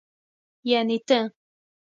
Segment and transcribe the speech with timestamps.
[0.69, 1.19] يعنې ته.